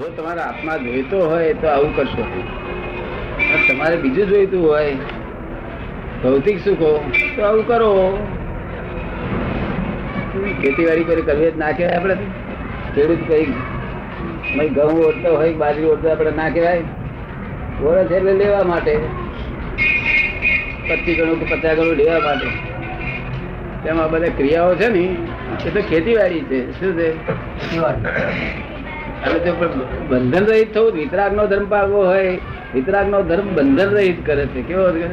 જો 0.00 0.08
તમારા 0.16 0.42
આત્મા 0.42 0.76
જોઈતો 0.76 1.18
હોય 1.30 1.54
તો 1.54 1.66
આવું 1.68 1.96
કરશો. 1.96 2.22
તમારે 3.68 3.96
બીજું 3.96 4.28
જોઈતું 4.28 4.62
હોય, 4.68 4.94
ભૌતિક 6.22 6.60
સુખો, 6.64 6.92
તો 7.36 7.42
આવું 7.42 7.66
કરો. 7.66 7.90
ખેતીવાડી 10.62 11.04
કરી 11.04 11.22
કરવી 11.22 11.52
ના 11.58 11.72
કહેવાય 11.72 11.96
આપણે. 11.96 12.16
ખેડૂત 12.94 13.26
કઈ 13.28 13.44
ઘઉં 14.68 15.04
ઓળતો 15.08 15.34
હોય, 15.36 15.52
બાજરી 15.54 15.84
ઓળતો 15.84 16.10
આપણે 16.10 16.30
ના 16.30 16.48
કહેવાય. 16.48 16.82
ઓળખ 17.84 18.12
એટલે 18.12 18.32
લેવા 18.32 18.62
માટે, 18.62 18.96
પચીસ 20.88 21.20
ગણું 21.20 21.38
કે 21.40 21.46
પચાસ 21.54 21.76
ગણું 21.76 21.94
લેવા 21.94 22.20
માટે. 22.24 22.48
તેમાં 23.84 24.10
બધા 24.10 24.32
ક્રિયાઓ 24.36 24.74
છે 24.74 24.88
ને, 24.88 25.04
એ 25.66 25.70
તો 25.76 25.80
ખેતીવાડી 25.90 26.40
છે. 26.40 26.58
શું 26.80 26.92
છે? 26.98 27.10
જો 29.20 29.52
બંધન 30.10 30.44
રહિત 30.46 30.74
થવું 30.74 30.92
વિતરાગ 30.92 31.32
નો 31.36 31.46
ધર્મ 31.46 31.66
પાળવો 31.68 32.04
હોય 32.06 32.38
વિતરાગ 32.74 33.08
નો 33.10 33.22
ધર્મ 33.22 33.48
બંધન 33.54 33.90
રહિત 33.96 34.26
કરે 34.26 34.46
છે. 34.46 34.62
કેવો 34.62 34.86
કરે? 34.90 35.08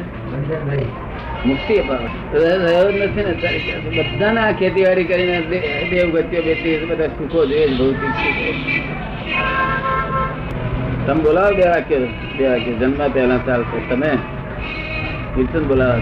મુક્તિ 1.46 1.76
રહ્યો 2.34 2.90
નથી 2.90 3.24
ને 3.24 3.34
બધાને 3.98 4.54
ખેતીવાડી 4.60 5.04
કરીને 5.04 5.38
દેવ 5.42 5.62
દેવગતિઓ 5.92 6.42
બેઠી 6.42 6.86
બધા 6.90 7.08
સુખો 7.08 7.46
જોઈએ 7.46 7.68
ભૌતિક 7.78 8.14
સુખો 8.22 8.52
તમે 11.08 11.22
બોલાવો 11.24 11.52
બે 11.56 11.66
વાક્ય 11.68 12.00
બે 12.38 12.48
વાક્ય. 12.48 12.74
જન્મ 12.80 13.12
પહેલા 13.14 13.40
ચાલશે. 13.48 13.78
તમે 13.90 14.12
વિલ્સન 15.38 15.64
બોલાવો. 15.68 16.02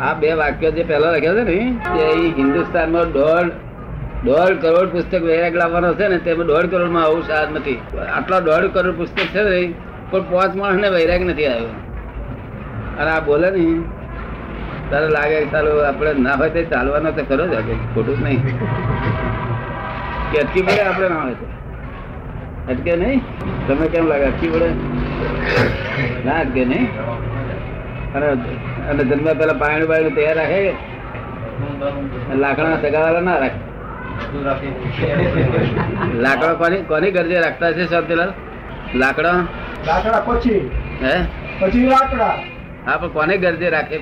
આ 0.00 0.14
બે 0.14 0.32
વાક્યો 0.32 0.70
જે 0.70 0.82
પહેલા 0.82 1.10
લખ્યા 1.10 1.34
છે 1.34 1.44
ને 1.44 1.56
એ 2.00 2.08
હિન્દુસ્તાનમાં 2.38 3.12
દોઢ 3.12 3.50
દોઢ 4.26 4.56
કરોડ 4.60 4.88
પુસ્તક 4.92 5.22
વૈરાગ 5.22 5.54
લાવવાનો 5.54 5.94
છે 5.94 6.06
ને, 6.08 6.18
તેમાં 6.18 6.46
દોઢ 6.46 6.66
કરોડમાં 6.66 7.02
આવું 7.02 7.22
સાર 7.26 7.46
નથી. 7.50 7.80
આટલા 8.16 8.40
દોઢ 8.40 8.66
કરોડ 8.72 8.96
પુસ્તક 8.96 9.26
છે 9.34 9.42
ને 9.42 9.74
પણ 10.10 10.24
પાંચ 10.30 10.56
માણસ 10.56 10.80
ને 10.80 10.88
વૈરાગ 10.88 11.22
નથી 11.22 11.46
આવ્યો. 11.46 11.74
અને 13.00 13.10
આ 13.10 13.20
બોલે 13.20 13.50
ને. 13.50 13.66
તારે 14.90 15.08
લાગે 15.08 15.44
ચાલો 15.44 15.70
આપણે 15.84 16.12
ના 16.12 16.34
હોય 16.34 16.50
તો 16.50 16.62
ચાલવાનો 16.62 17.10
તો 17.10 17.22
ખરો 17.28 17.46
જ 17.46 17.54
ખોટું 17.94 18.18
નહીં. 18.24 18.40
કે 20.32 20.38
અટકી 20.38 20.62
પડે 20.62 20.80
આપણે 20.80 21.08
ના 21.08 21.22
હોય 21.22 21.32
તો. 21.32 21.46
અટકે 22.70 22.96
નહીં? 22.96 23.20
તમે 23.68 23.86
કેમ 23.88 24.06
લાગે 24.06 24.24
અટકી 24.24 24.48
પડે? 24.48 24.68
ના 26.24 26.40
અટકે 26.40 26.64
નહીં? 26.64 26.86
અને 28.14 28.26
અને 28.90 29.04
જન્મ 29.04 29.32
પેલા 29.38 29.52
પાણી 29.52 29.86
બાયણું 29.86 30.14
તૈયાર 30.14 30.36
રાખે? 30.36 30.60
લાકડા 32.36 32.76
સગાવાલા 32.76 33.20
ના 33.20 33.38
રાખે? 33.38 33.65
લાકડા 36.24 36.54
કોની 36.54 36.82
કોની 36.90 37.10
ગરજે 37.16 37.40
રાખતા 37.40 37.72
છે 37.72 37.86
શાંતિલાલ 37.86 38.32
લાકડો? 38.94 39.32
લાકડા 39.86 40.20
પછી? 40.20 40.60
હે? 41.02 41.14
પછી 41.60 41.86
લાકડા. 41.86 42.34
હા 42.86 42.96
પણ 42.96 43.08
કોને 43.08 43.34
ગરજે 43.36 43.70
રાખે? 43.70 43.98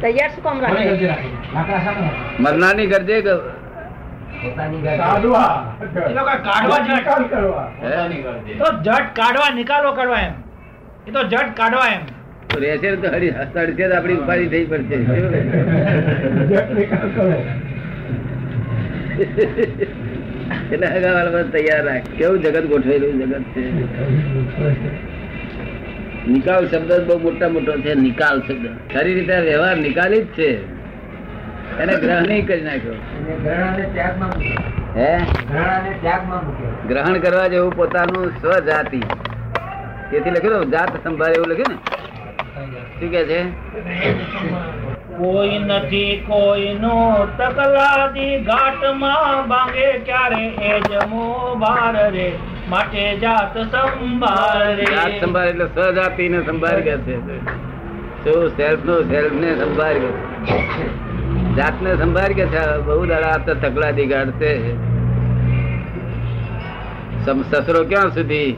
તૈયાર 0.00 0.30
શું 0.30 0.42
કામ 0.42 0.60
રાખે? 0.60 0.84
મરનારની 2.40 2.86
ગરજે 2.86 3.20
આપડી 3.20 4.82
કાઢવા. 4.96 5.52
એ 6.08 6.12
કાઢવા 6.48 6.78
જ 6.78 6.88
નિકાલ 6.88 7.24
કરવા. 7.28 7.68
હે? 7.82 7.90
તો 8.58 8.66
જટ 8.82 9.06
કાઢવા 9.20 9.50
નિકાલો 9.60 9.92
કરવા 9.92 10.20
એમ. 10.20 10.34
એ 11.06 11.10
તો 11.10 11.22
જટ 11.22 11.54
કાઢવા 11.56 11.88
એમ. 11.94 12.02
તો 12.48 12.58
રહેશે 12.58 12.88
હરી 13.14 13.30
હસડશે 13.30 13.84
આપણી 13.96 14.18
ઉપાધિ 14.24 14.46
થઈ 14.48 14.64
પડશે. 14.64 14.96
જટ 16.50 16.68
નિકાલ 16.80 17.08
કરો. 17.16 17.30
એટલે 20.72 20.86
બધા 20.86 21.42
તૈયાર 21.42 21.84
રાખ. 21.86 22.02
કેવું 22.02 22.42
જગત 22.42 22.64
ગોઠવેલું 22.66 23.18
જગત 23.18 23.42
છે? 23.42 23.70
નિકાલ 26.30 26.68
શબ્દ 26.68 27.06
બહુ 27.06 27.18
મોટા 27.18 27.48
મોટો 27.48 27.72
છે 27.72 27.94
નિકાલ 27.94 28.40
શબ્દ. 28.40 28.66
ખરી 28.94 29.14
રીતે 29.14 29.36
વ્યવહાર 29.36 29.76
નિકાલી 29.76 30.22
જ 30.22 30.26
છે. 30.26 30.76
એને 31.78 31.96
ગ્રહણ 31.96 32.46
કરી 32.46 32.60
નાખ્યો. 32.60 32.94
હે? 34.96 35.18
ગ્રહણ 36.88 37.18
કરવા 37.18 37.48
જેવું 37.48 37.76
પોતાનું 37.76 38.30
સ્વજાતિ. 38.40 39.00
તેથી 40.10 40.30
લખ્યું 40.30 40.70
જાત 40.70 41.04
સંભાળે 41.04 41.34
એવું 41.34 41.48
લખ્યું 41.48 41.72
ને? 41.72 41.76
શું 43.00 43.10
કે 43.10 43.24
છે? 43.24 44.85
કોઈ 45.18 45.58
નથી, 45.58 46.16
કોઈનો 46.26 46.96
તકલાદી 47.38 48.34
ઘાટમાં 48.40 49.48
ભાંગે 49.48 49.88
ક્યારે? 50.08 50.42
એ 50.70 50.80
જમો 50.80 51.28
બાર 51.58 51.94
રે, 52.12 52.28
માટે 52.70 53.04
જાત 53.16 53.54
સંભાળ 53.72 54.66
રે. 54.74 54.84
જાત 54.84 55.14
સંભાળ 55.24 55.46
એટલે 55.46 55.66
સજાતી 55.74 56.28
ને 56.28 56.40
સંભાળ 56.46 56.80
કે 56.80 56.96
છે. 57.06 57.16
શું 58.24 58.48
સેલ્ફ 58.56 58.84
નો 58.84 58.96
સેલ્ફ 59.02 59.34
ને 59.40 59.50
સંભાળ 59.54 59.96
કે 60.04 60.10
જાતને 61.56 61.96
સંભાળ 61.96 62.32
કે 62.40 62.46
છે. 62.46 62.62
બહુ 62.86 63.00
દાડા 63.06 63.30
આ 63.30 63.44
તો 63.46 63.54
તકલાદી 63.54 64.06
ગાઢ 64.06 64.32
સસરો 67.50 67.80
ક્યાં 67.84 68.10
સુધી 68.14 68.50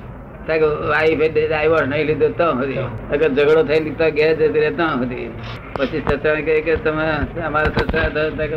ડાયવર્સ 0.49 1.89
નહીં 1.89 2.07
લીધો 2.07 2.29
તો 2.29 2.53
સુધી. 2.53 2.79
અગર 3.13 3.29
ઝઘડો 3.29 3.63
થઈ 3.63 3.81
લીધો 3.81 4.11
ઘેર 4.11 4.35
જતી 4.35 4.61
રહે 4.61 4.71
ત્યાં 4.71 4.97
સુધી. 4.97 5.31
પછી 5.77 6.01
સસરા 6.01 6.35
કહે 6.35 6.41
કે 6.41 6.77
તમે 6.77 7.41
અમારા 7.41 7.65
સસરા 7.65 8.09
તો- 8.09 8.47
તો 8.47 8.57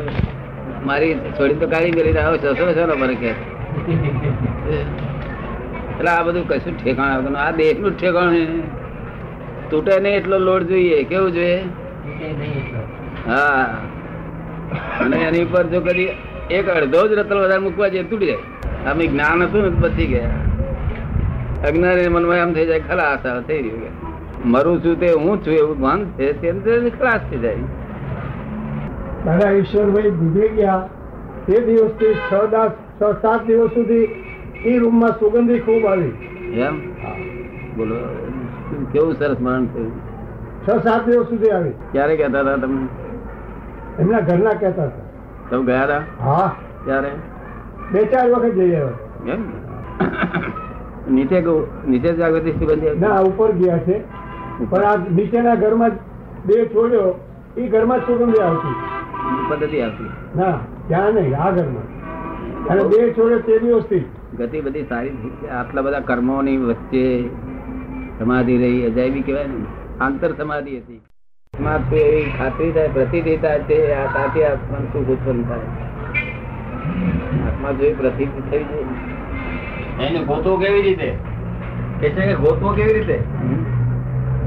મારી 0.85 1.13
છોડી 1.13 1.53
તો 1.53 1.67
કાઢી 1.67 1.91
મેલી 1.91 2.17
આવો 2.17 2.37
સસરો 2.37 2.53
છે 2.53 2.85
મને 2.85 3.15
કે 3.15 3.27
એટલે 3.27 3.45
આ 6.11 6.23
બધું 6.23 6.47
કશું 6.47 6.83
ઠેકાણ 6.83 7.05
આવતું 7.05 7.37
આ 7.37 7.51
દેશનું 7.51 7.99
ઠેકાણ 7.99 8.35
તૂટે 9.69 9.99
નહીં 9.99 10.15
એટલો 10.15 10.37
લોડ 10.37 10.63
જોઈએ. 10.63 11.03
કેવું 11.03 11.31
જોઈએ? 11.31 11.63
હા. 13.27 13.77
અને 14.99 15.17
એની 15.17 15.43
ઉપર 15.43 15.63
જો 15.63 15.81
કદી 15.81 16.09
એક 16.51 16.69
અડધો 16.69 17.07
જ 17.07 17.11
રતલ 17.11 17.37
વધારે 17.37 17.59
મૂકવા 17.59 17.87
જઈએ 17.87 18.03
તૂટી 18.03 18.25
જાય. 18.25 18.37
અમે 18.91 19.07
જ્ઞાન 19.07 19.43
હતું 19.43 19.63
ને 19.63 19.69
પછી 19.69 20.05
ગયા 20.05 20.50
અજ્ઞાની 21.67 22.07
મનમાં 22.07 22.37
એમ 22.37 22.53
થઈ 22.53 22.65
જાય 22.65 22.79
ખલાસ 22.79 23.25
હવે 23.25 23.41
થઈ 23.41 23.61
રહ્યું 23.61 24.11
મરું 24.45 24.85
છું 24.85 24.99
તે 24.99 25.13
હું 25.13 25.45
છું 25.45 25.53
એવું 25.53 25.79
ભાન 25.79 26.05
છે 26.05 26.33
તે 26.41 26.89
ખલાસ 26.89 27.21
થઈ 27.29 27.39
જાય. 27.39 27.55
દાદા 29.25 29.49
ઈશ્વરભાઈ 29.49 30.11
ગુજરી 30.11 30.49
ગયા. 30.49 30.89
તે 31.47 31.59
દિવસથી 31.59 32.13
છ 32.13 32.33
દસ 32.51 32.71
છ 33.01 33.03
સાત 33.21 33.45
દિવસ 33.47 33.69
સુધી 33.69 34.03
એ 34.65 34.77
રૂમમાં 34.77 35.11
સુગંધી 35.19 35.59
ખૂબ 35.59 35.85
આવી. 35.85 36.13
એમ? 36.53 36.75
બોલો 37.77 37.95
કેવું 38.91 39.13
સરસ 39.19 39.37
મરણ 39.41 39.65
થયું 39.65 39.91
છ 40.67 40.83
સાત 40.83 41.05
દિવસ 41.05 41.25
સુધી 41.25 41.49
આવી. 41.49 41.73
ક્યારે 41.91 42.17
કહેતા 42.17 42.41
હતા 42.41 42.55
તમે 42.55 42.87
એમના 43.99 44.19
ઘરના 44.19 44.53
કહેતા 44.53 44.83
હતા. 44.83 45.49
તમે 45.49 45.65
ગયા 45.65 45.83
હતા? 45.83 46.01
હા. 46.23 46.55
ક્યારે? 46.85 47.11
બે 47.91 48.05
ચાર 48.05 48.29
વખત 48.31 48.53
જઈ 48.55 48.75
આવ્યા. 48.75 49.33
એમ? 49.33 50.50
નીચે 51.11 51.43
નીચે 51.87 52.13
જાગૃતિ 52.13 52.51
સુગંધી 52.51 52.99
ના 52.99 53.19
ઉપર 53.19 53.51
ગયા 53.51 53.77
છે. 53.77 54.01
પણ 54.69 54.83
આ 54.83 54.95
નીચેના 54.95 55.55
ઘરમાં 55.55 55.91
બે 56.45 56.65
છોડ્યો. 56.65 57.19
એ 57.57 57.67
ઘરમાં 57.67 57.99
સુગંધી 57.99 58.39
આવતી. 58.39 58.75
પદ્ધતિ 59.49 59.81
આવતી. 59.81 60.09
ના 60.35 60.57
ત્યાં 60.87 61.13
નહીં 61.13 61.37
આ 61.37 61.51
ઘરમાં. 61.51 62.01
અને 62.67 62.83
બે 62.83 63.13
છોડ્યો 63.13 63.39
તે 63.39 63.59
દિવસથી. 63.59 64.05
ગતિ 64.37 64.61
બધી 64.61 64.83
સારી 64.83 65.09
આટલા 65.51 65.81
બધા 65.81 65.99
કર્મોની 65.99 66.57
વચ્ચે 66.57 67.29
સમાધિ 68.19 68.57
રહી 68.57 68.85
અજાયબી 68.85 69.21
કહેવાય 69.21 69.47
ને 69.47 69.65
આંતર 69.99 70.31
સમાધિ 70.31 70.77
હતી. 70.77 71.01
એવી 71.95 72.31
ખાતરી 72.37 72.71
થાય 72.71 72.87
પ્રતીતિ 72.87 73.37
થાય 73.37 73.59
છે 73.59 73.93
આ 73.93 74.05
સાથે 74.05 74.45
આત્મા 74.45 74.77
સુખ 74.93 75.07
ઉત્પન્ન 75.07 75.43
થાય. 75.43 75.59
આત્મા 77.47 77.71
જોઈ 77.71 77.93
પ્રતીતિ 77.93 78.41
થઈ 78.51 78.63
જાય. 78.63 78.83
એને 79.99 80.23
ગોતવો 80.23 80.57
કેવી 80.57 80.81
રીતે? 80.81 81.15
કે 81.99 82.09
છે 82.09 82.21
કે 82.21 82.35
ગોતવો 82.35 82.73
કેવી 82.73 82.93
રીતે? 82.93 83.19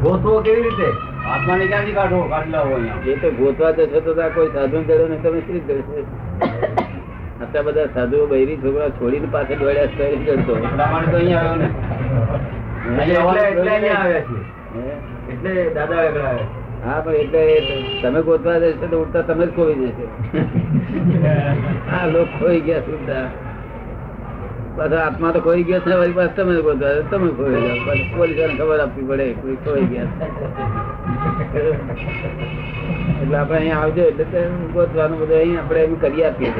ગોતવો 0.02 0.40
કેવી 0.40 0.62
રીતે? 0.62 0.88
આત્માને 1.26 1.66
ક્યાંથી 1.66 1.92
કાઢવો? 1.92 2.22
કાઢી 2.28 2.50
લાવો 2.50 2.76
એ 3.06 3.16
તો 3.16 3.30
ગોતવા 3.30 3.72
તો 3.72 3.86
ત્યાં 3.86 4.32
કોઈ 4.32 4.48
સાધુ 4.48 4.82
ચડ્યો 4.82 5.08
ને 5.08 5.16
તમે 5.16 5.40
શ્રી 5.40 5.60
કરશે? 5.60 6.00
આટલા 7.40 7.62
બધા 7.62 7.88
સાધુઓ 7.94 8.26
બૈરી 8.26 8.56
છોકરા 8.56 8.90
છોડીને 8.90 9.26
પાસે 9.26 9.56
દોડ્યા 9.56 9.86
છે 9.86 10.10
કરતો. 10.26 10.54
તો 10.54 11.16
અહીંયા 11.16 11.40
આવ્યો 11.40 11.56
ને. 11.56 11.68
એટલે 13.02 13.48
એટલે 13.48 13.70
અહીંયા 13.70 14.02
આવ્યા 14.02 14.22
છીએ. 14.22 14.44
એટલે 15.28 15.70
દાદા 15.74 15.98
આગળ 15.98 16.26
આવ્યા 16.26 16.62
હા 16.84 17.00
પણ 17.00 17.14
એટલે 17.14 18.00
તમે 18.02 18.22
ગોતવા 18.22 18.58
જશો 18.58 18.86
તો 18.86 19.00
ઉડતા 19.00 19.22
તમે 19.22 19.46
જ 19.46 19.50
ખોઈ 19.50 19.74
જશો. 19.74 20.06
હા 21.90 22.06
લોકો 22.06 22.38
ખોઈ 22.38 22.60
ગયા 22.60 22.82
સુધા 22.82 23.53
પાછા 24.76 25.02
આત્મા 25.06 25.32
તો 25.34 25.40
ખોઈ 25.46 25.64
ગયા 25.68 25.84
છે 25.84 25.96
વળી 26.00 26.16
પાછા 26.18 26.36
તમે 26.38 26.54
ગોતવા 26.66 26.92
જાઓ, 26.94 27.04
તમે 27.10 27.28
ખોઈ 27.38 27.60
જાઓ 27.64 27.76
પછી 27.84 28.08
પોલીસોને 28.16 28.54
ખબર 28.58 28.80
આપવી 28.84 29.06
પડે 29.10 29.26
કોઈ 29.42 29.58
ખોઈ 29.64 29.86
ગયા 29.92 30.10
છે. 30.18 31.62
એટલે 33.22 33.36
આપણે 33.38 33.56
અહીંયા 33.58 33.82
આવજો 33.82 34.02
એટલે 34.10 34.24
તે 34.32 34.40
ગોતવાનું 34.74 35.18
બધું 35.20 35.38
અહીં 35.40 35.58
આપણે 35.60 35.80
એમ 35.84 35.94
કરી 36.02 36.24
આપીએ 36.30 36.52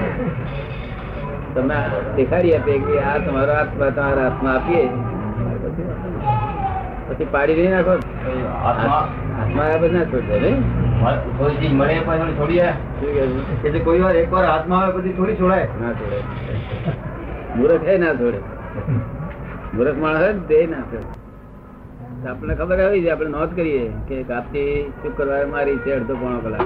તમને 1.55 1.79
દેખાડી 2.17 2.55
આપે 2.59 2.73
કે 2.87 2.95
આ 3.11 3.17
તમારો 3.27 3.53
આત્મા 3.63 3.91
તમારા 3.99 4.25
હાથમાં 4.29 4.55
આપીએ. 4.57 4.85
પછી 7.09 7.29
પાડી 7.35 7.57
નહીં 7.59 7.75
નાખો. 7.77 7.95
હાથમાં 8.65 9.07
હાથમાં 9.39 9.67
આવ્યા 9.67 9.83
પછી 9.83 9.97
ના 9.97 10.07
છોડશો 10.13 10.37
નહીં? 10.45 10.59
થોડી 11.39 11.59
ચીજ 11.63 11.75
મળે 11.81 11.97
પછી 12.07 12.37
છોડીએ 12.39 12.69
શું 13.01 13.11
કહેવું? 13.17 13.43
એટલે 13.65 13.81
કોઈ 13.89 14.01
વાર 14.07 14.17
એકવાર 14.23 14.47
હાથમાં 14.51 14.81
આવે 14.85 14.93
પછી 15.01 15.17
થોડી 15.19 15.39
છોડાય. 15.43 15.67
ના 15.81 15.93
છોડે 15.99 16.19
મૂર્ખ 17.57 17.85
હે 17.89 17.99
ના 17.99 18.13
જોડે 18.13 18.39
મૂર્ખ 19.75 19.99
માણસ 19.99 20.17
હોય 20.17 20.33
ને 20.33 20.67
ના 20.67 20.81
છોડે 20.81 22.29
આપણને 22.29 22.55
ખબર 22.55 22.81
આવી 22.81 23.03
છે 23.03 23.11
આપણે 23.11 23.29
નોંધ 23.29 23.57
કરીએ 23.57 23.93
કે 24.09 24.23
કાપતી 24.23 24.93
શુક્રવારે 25.03 25.45
મારી 25.45 25.77
છે 25.77 25.93
અડધો 25.93 26.15
પોણો 26.15 26.39
કલાક. 26.39 26.61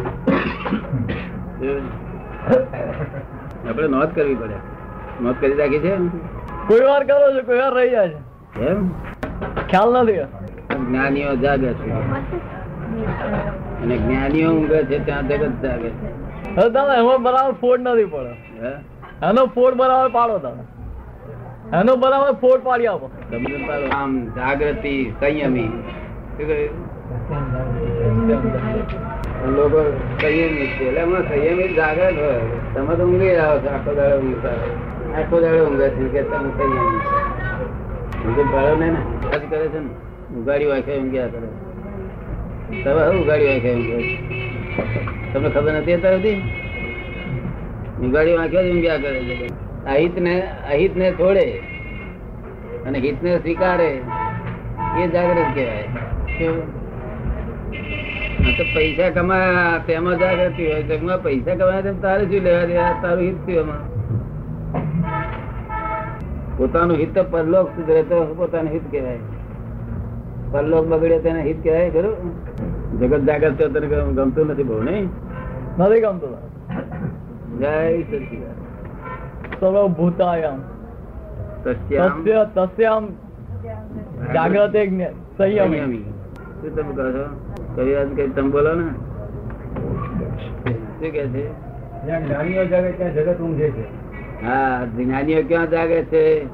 આપણે 3.69 3.87
નોંધ 3.87 4.15
કરવી 4.15 4.35
પડે. 4.35 4.55
નોંધ 5.21 5.37
કરી 5.41 5.55
રાખી 5.55 5.79
છે 5.79 5.97
કોઈ 6.67 6.81
વાર 6.81 7.05
કરો 7.05 7.33
છો 7.35 7.43
કોઈ 7.47 7.59
વાર 7.59 7.75
રહી 7.75 7.91
જાય 7.91 8.09
છે. 8.09 8.67
એમ? 8.67 8.89
ખ્યાલ 9.69 10.03
નથી. 10.03 10.21
જ્ઞાનીઓ 10.89 11.37
જાગે 11.37 11.73
છે. 11.73 11.91
અને 13.83 13.97
જ્ઞાનીઓ 13.97 14.51
ઊંઘે 14.51 14.85
છે 14.85 15.05
ત્યાં 15.05 15.29
જગત 15.29 15.63
જાગે 15.63 15.89
છે. 15.89 16.09
હવે 16.57 16.71
તમે 16.71 16.99
એમાં 16.99 17.23
બરાબર 17.23 17.53
ફોડ 17.53 17.81
નથી 17.81 18.05
પડે. 18.05 18.35
હે? 18.63 18.73
એનો 19.23 19.47
ફોડ 19.47 19.75
બરાબર 19.75 20.09
પાડો 20.13 20.39
તમે. 20.39 20.78
એનો 21.73 21.97
બરાબર 21.97 22.33
ફોડ 22.33 22.61
પાડી 22.65 22.87
આપો. 22.87 23.11
આમ 23.93 24.13
જાગૃતિ 24.37 25.13
સંયમી. 25.21 25.71
લોકો 29.57 29.81
સંયમી 30.21 30.67
છે. 30.67 30.85
એટલે 30.85 31.01
હમણાં 31.03 31.29
સંયમી 31.29 31.69
જાગૃત 31.75 32.17
હોય. 32.19 32.41
તમે 32.75 32.95
તો 32.95 33.05
ઊંઘી 33.05 33.37
આવો 33.37 33.59
છો 33.59 33.69
આખો 33.69 33.95
દાડો 33.95 34.17
ઊંઘતા 34.19 34.57
આખો 35.19 35.41
દાડો 35.41 35.67
ઊંઘે 35.67 35.89
છે 35.89 36.09
કે 36.09 36.23
તમે 36.23 36.49
સંયમી. 36.59 37.01
ઊંઘે 38.25 38.43
પાડો 38.43 38.75
ને 38.77 38.89
આજ 39.33 39.43
કરે 39.51 39.69
છે 39.69 39.79
ને. 39.79 39.91
ઉગાડી 40.41 40.67
વાંખે 40.67 40.99
ઊંઘ્યા 40.99 41.27
કરે? 41.27 41.49
તમે 42.85 43.01
હવે 43.03 43.17
ઉગાડી 43.23 43.47
વાંખે 43.47 43.71
ઊંઘે 43.75 43.99
તમને 45.33 45.49
ખબર 45.49 45.73
નથી 45.73 45.93
અત્યાર 45.93 46.17
સુધી 46.17 46.41
ઉગાડી 48.09 48.37
વાંખે 48.37 48.59
ઊંઘ્યા 48.71 48.97
કરે 48.97 49.21
છે? 49.21 49.68
અહિત 49.87 50.19
ને 50.19 50.43
અહિત 50.73 50.97
ને 50.97 51.13
છોડે 51.13 51.63
અને 52.87 52.99
હિત 52.99 53.23
ને 53.23 53.39
સ્વીકારે 53.39 54.03
એ 54.99 55.09
જાગૃત 55.09 55.55
કહેવાય. 55.55 55.85
તો 58.59 58.65
પૈસા 58.75 59.11
કમાયા 59.11 59.79
તેમાં 59.87 60.19
જાગૃતિ 60.19 60.67
હોય 60.67 60.83
જગમાં 60.83 61.23
પૈસા 61.23 61.55
કમાયા 61.55 61.81
તેમ 61.81 62.01
તારે 62.01 62.25
શું 62.25 62.43
લેવા 62.43 62.65
દેવા? 62.65 62.93
તારું 63.03 63.23
હિત 63.23 63.47
થયું 63.47 63.61
એમાં. 63.61 63.83
પોતાનું 66.57 66.97
હિત 66.97 67.15
તો 67.15 67.25
પરલોક 67.25 67.69
સુધરે 67.69 68.03
તો 68.03 68.35
પોતાનું 68.35 68.73
હિત 68.73 68.83
કહેવાય. 68.91 69.19
પરલોક 70.53 70.87
બગડે 70.87 71.19
તેને 71.19 71.43
હિત 71.43 71.63
કહેવાય 71.63 71.91
ખરું? 71.91 72.17
જગત 73.01 73.21
જાગૃત 73.21 73.59
તો 73.59 73.69
તને 73.69 73.87
ગમતું 73.87 74.47
નથી 74.47 74.63
બહુ 74.63 74.83
નહીં? 74.83 75.09
નથી 75.79 76.01
ગમતું. 76.01 76.39
જય 77.59 78.03
સચિદાનંદ. 78.03 78.68
સર્વભૂતાયામ 79.61 80.59
તસ્ય 81.65 82.11
તસ્યામ 82.55 83.09
જાગ્રતે 84.35 85.11
સંયમી. 85.39 86.05
શું 86.61 86.77
તમે 86.77 86.95
કહો 86.95 87.11
છો? 87.13 87.25
કઈ 87.77 87.95
વાત 87.95 88.07
કઈ 88.07 88.29
તમે 88.29 88.51
બોલો 88.51 88.75
ને. 88.75 88.89
શું 90.71 91.11
કે 91.13 91.27
છે? 91.29 91.51
જ્ઞાનીઓ 92.07 92.65
જાગે 92.65 92.93
ત્યાં 92.93 93.15
જગત 93.15 93.41
ઊંઘે 93.41 93.71
છે. 93.71 93.85
હા 94.47 94.85
જ્ઞાનીઓ 94.85 95.43
ક્યાં 95.49 95.71
જાગે 95.71 96.05
છે? 96.05 96.47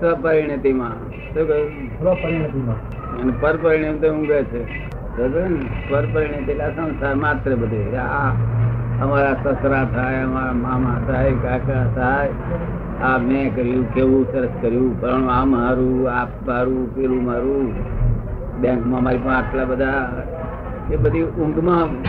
સ્વપરિણતિમાં. 0.00 1.10
શું 1.10 1.48
કહ્યું? 1.48 1.70
સ્વપરિણતિમાં. 1.98 2.78
અને 3.20 3.32
ઊંઘે 4.08 4.42
છે. 4.42 4.88
ને 5.48 5.66
પરપરિણતિ 5.90 6.52
એટલે 6.52 6.70
સંસાર 6.76 7.14
માત્ર 7.14 7.54
બધું. 7.54 8.00
આ 8.00 8.32
અમારા 9.02 9.36
સસરા 9.44 9.84
થાય 9.84 10.22
અમારા 10.22 10.52
મામા 10.52 11.00
થાય 11.06 11.32
કાકા 11.32 11.86
થાય. 11.94 12.30
આ 13.02 13.18
મેં 13.18 13.56
કર્યું 13.56 13.94
કેવું 13.94 14.26
સરસ 14.32 14.48
કર્યું 14.60 15.00
પણ 15.00 15.28
આ 15.28 15.44
મારું 15.44 16.10
આ 16.10 16.24
મારું 16.24 16.96
પેલું 16.96 17.24
મારું. 17.24 17.72
બેંકમાં 18.60 19.02
મારી 19.02 19.18
પણ 19.18 19.30
આટલા 19.30 19.64
બધા 19.64 20.22
એ 20.90 20.96
બધી 20.96 21.22
ઊંઘમાં 21.22 22.02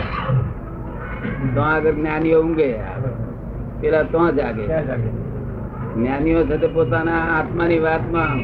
તો 1.55 1.61
આગળ 1.61 1.91
જ્ઞાનીઓ 1.91 2.41
ઊંઘે. 2.41 2.79
પેલા 3.81 4.03
તો 4.03 4.31
જાગે. 4.31 4.65
જ્ઞાનીઓ 5.95 6.43
છે 6.43 6.67
પોતાના 6.67 7.39
આત્માની 7.39 7.79
વાતમાં 7.79 8.39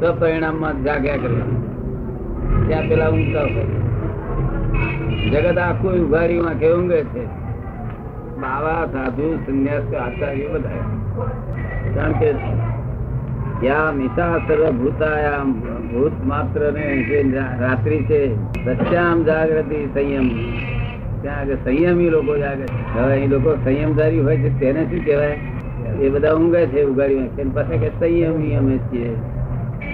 સપરિણામમાં 0.00 0.84
જાગ્યા 0.84 1.16
કરે. 1.16 1.42
ત્યાં 2.66 2.88
પેલા 2.88 3.08
ઊંઘતા 3.08 3.40
હોય. 3.40 3.66
જગત 5.30 5.58
આખું 5.58 5.92
ઉઘારીમાં 5.92 6.54
કે 6.54 6.72
ઊંઘે 6.72 7.04
છે. 7.04 7.39
બાવા 8.40 8.82
સાધુ 8.92 9.28
સંન્યાસ 9.44 9.94
આચાર્ય 10.00 10.48
બધા 10.54 10.82
કારણ 11.94 12.14
કે 12.18 12.28
યા 13.62 13.92
મિશા 13.94 14.34
સર્વભૂતાયામ 14.44 15.48
ભૂત 15.88 16.16
માત્ર 16.24 16.62
ને 16.72 16.84
જે 17.08 17.22
રા- 17.30 17.54
રાત્રિ 17.60 17.98
છે 18.04 18.20
સત્યામ 18.66 19.24
જાગૃતિ 19.24 19.80
સંયમ 19.90 20.28
ત્યાં 21.22 21.40
આગળ 21.40 21.58
સંયમી 21.64 22.10
લોકો 22.10 22.34
જાગે 22.38 22.66
છે 22.66 22.78
હવે 22.94 23.12
અહીં 23.12 23.30
લોકો 23.30 23.56
સંયમધારી 23.64 24.22
હોય 24.22 24.38
છે 24.38 24.50
તેને 24.60 24.86
શું 24.86 25.02
કહેવાય 25.02 25.36
એ 26.00 26.10
બધા 26.10 26.34
ઊંઘે 26.36 26.62
છે 26.68 26.84
ઉગાડી 26.84 27.18
વાંખે 27.18 27.42
અને 27.42 27.52
પાછા 27.52 27.78
કે 27.78 27.90
સંયમી 27.98 28.54
અમે 28.56 28.76
છીએ 28.86 29.10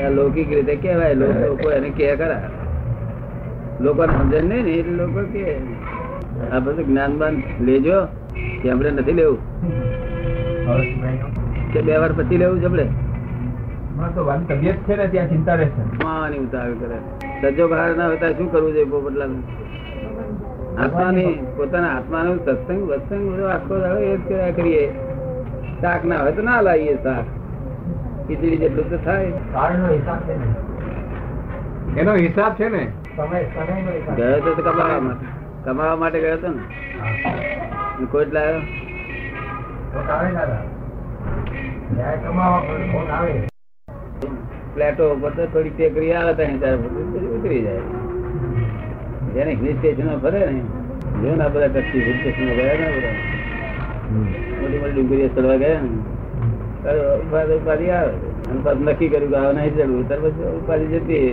આ 0.01 0.11
લૌકિક 0.11 0.51
રીતે 0.51 0.75
કહેવાય 0.79 1.15
લોકો 1.17 1.41
લોકો 1.45 1.67
એને 1.73 1.91
કહે 1.93 2.13
ખરા 2.17 2.41
લોકોને 3.81 4.13
સમજણ 4.15 4.49
નહીં 4.51 4.65
ને 4.65 4.75
એટલે 4.77 4.97
લોકો 4.99 5.23
કે 5.33 5.45
આ 6.53 6.59
બધું 6.59 6.87
જ્ઞાન 6.87 7.19
બાન 7.19 7.43
લેજો 7.61 7.99
કે 8.63 8.71
આપણે 8.71 8.91
નથી 8.91 9.13
લેવું. 9.13 9.39
કે 11.73 11.81
બે 11.83 11.97
વાર 11.97 12.13
પછી 12.13 12.37
લેવું 12.37 12.61
છે 12.61 12.65
આપણે? 12.65 12.87
તબિયત 14.49 14.77
છે 14.77 14.97
ને 14.97 15.07
ત્યાં 15.09 15.29
ચિંતા 15.29 15.55
રહેશે. 15.55 16.05
માની 16.05 16.39
ઉતાવળ 16.39 16.75
કરે. 16.81 16.99
સજ્જો 17.43 17.69
બહાર 17.69 17.97
ના 17.97 18.07
હોય 18.07 18.33
શું 18.33 18.53
કરવું 18.53 18.73
જોઈએ 18.73 18.85
પોપટલાલ 18.85 19.33
આત્માની 20.85 21.33
પોતાના 21.57 21.89
આત્માનો 21.89 22.37
સત્સંગ 22.37 22.83
વત્સંગ 22.91 23.25
બધો 23.33 23.47
આખો 23.47 23.75
આવે 23.75 24.03
એ 24.07 24.17
જ 24.17 24.57
કરીએ. 24.57 24.85
શાક 25.81 26.05
ના 26.05 26.17
હોય 26.17 26.33
તો 26.33 26.43
ના 26.43 26.61
લાવીએ 26.61 26.95
શાક. 26.95 27.25
ખીચડી 28.29 28.57
જેટલું 28.57 28.91
તો 28.91 28.97
થાય. 28.97 29.31
કાળનો 29.53 29.89
હિસાબ 29.89 30.21
છે 30.29 30.35
ને. 30.37 32.01
એનો 32.01 32.15
હિસાબ 32.15 32.53
છે 32.55 32.69
ને? 32.69 32.83
સમય 33.17 33.43
સમયનો 33.45 33.91
હિસાબ. 33.91 34.17
ગયો 34.17 34.41
તો 34.41 34.55
તો 34.55 34.63
કમાવા 35.67 36.01
માટે 36.01 36.19
ગયો 36.23 36.37
હતો 36.39 36.49
ને? 36.57 36.63
કોઈ 38.13 38.31
લાવ્યો 38.37 38.63
પ્લેટો 44.75 45.05
ઉપર 45.15 45.31
તો 45.37 45.43
થોડી 45.53 45.75
ટેકરી 45.77 46.13
આવે 46.15 46.33
ત્યાં 46.39 46.59
ત્યારે 46.63 46.79
ઉતરી 47.37 47.63
જાય. 47.67 47.85
જેને 49.35 49.53
હિલ 49.61 49.71
સ્ટેશનો 49.79 50.15
ફરે 50.25 50.41
ને 50.57 50.63
જો 51.23 51.29
ના 51.41 51.51
બધા 51.55 51.71
કચ્છી 51.75 52.03
હિલ 52.07 52.17
સ્ટેશનો 52.19 52.53
ગયા 52.59 52.79
ને 52.81 52.87
બધા? 52.97 53.17
મોટી 54.59 54.81
મોટી 54.83 54.95
ડુંગરીઓ 54.97 55.29
ચડવા 55.37 55.59
ગયા 55.63 55.83
ને. 55.85 55.91
ઉપાધિ 57.23 57.55
ઉપાધિ 57.61 57.87
આવે. 58.01 58.15
અને 58.51 58.59
પાછું 58.65 58.85
નક્કી 58.91 59.11
કર્યું 59.15 59.31
કે 59.33 59.39
આવે 59.39 59.53
નહીં 59.61 59.73
ચડવું. 59.77 60.05
ત્યાર 60.09 60.23
પછી 60.25 60.53
ઉપાધિ 60.61 60.87
જતી 60.93 61.29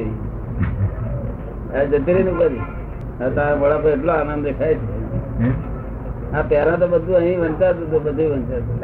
આ 1.75 1.83
જતી 1.91 2.13
રહી 2.15 2.25
ને 2.29 2.31
ઉપાધિ. 2.37 2.59
તારા 3.37 3.59
મોડા 3.61 3.81
પર 3.83 3.91
એટલો 3.97 4.11
આનંદ 4.13 4.43
દેખાય 4.47 4.75
છે. 4.79 4.87
આ 6.37 6.43
પહેલા 6.49 6.77
તો 6.81 6.87
બધું 6.93 7.15
અહીં 7.21 7.39
વંચાતું 7.43 7.85
હતું 7.87 8.01
બધું 8.07 8.29
વંચાતું 8.33 8.77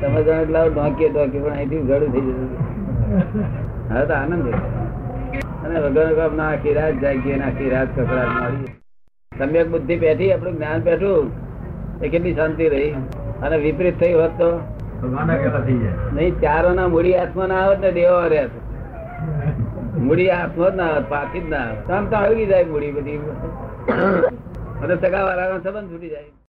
તમે 0.00 0.20
જાણો 0.26 0.42
એટલા 0.44 0.64
ઢોંકીએ 0.68 1.08
ઢોંકીએ 1.10 1.42
પણ 1.44 1.56
અહીંથી 1.56 1.82
ઘડું 1.90 2.10
થઈ 2.14 2.24
જતું. 2.28 2.50
હવે 3.90 4.02
તો 4.08 4.14
આનંદ 4.14 4.46
અને 5.64 5.76
વગર 5.84 6.08
વગર 6.10 6.32
ના 6.40 6.48
આખી 6.52 6.74
રાત 6.78 6.96
જાગીએ 7.04 7.36
ને 7.36 7.44
આખી 7.48 7.70
રાત 7.74 7.90
કકડાટ 7.96 8.32
મારી 8.38 8.72
સમ્યક 9.32 9.68
બુદ્ધિ 9.74 9.94
બેઠી 10.04 10.30
આપણું 10.32 10.56
જ્ઞાન 10.58 10.80
બેઠું 10.88 11.26
એ 12.00 12.06
કેટલી 12.12 12.34
શાંતિ 12.40 12.64
રહી. 12.74 12.92
અને 13.44 13.56
વિપરીત 13.64 13.96
થઈ 14.02 14.14
હોત 14.20 14.34
તો? 14.38 14.50
થઈ 15.00 15.78
જાય. 15.82 15.94
નહીં 16.12 16.34
ચારો 16.44 16.70
ના 16.78 16.88
મૂડી 16.88 17.16
હાથમાં 17.18 17.48
ના 17.54 17.62
આવત 17.64 17.80
ને 17.84 17.90
દેવા 17.98 18.28
રહેત 18.34 18.52
મૂડી 20.04 20.28
હાથમાં 20.28 20.72
જ 20.72 20.76
ના 20.76 21.00
પાકી 21.08 21.40
જ 21.40 21.48
ના. 21.48 21.58
આવત 21.58 21.90
આમ 21.90 22.06
તો 22.06 22.16
આવી 22.16 22.46
જાય 22.46 22.64
મૂડી 22.64 22.92
બધી. 22.92 23.20
અને 24.82 24.94
સગા 24.96 25.24
વાળાનો 25.24 25.60
સંબંધ 25.60 25.92
છૂટી 25.92 26.08
જાય. 26.08 26.43